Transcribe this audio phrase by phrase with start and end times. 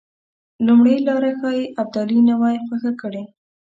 [0.65, 3.23] لومړۍ لاره ښایي ابدالي نه وای خوښه کړې.